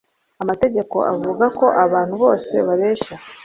[0.43, 3.15] Amategeko avuga ko abantu bose bareshya